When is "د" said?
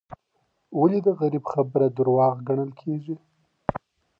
1.03-1.07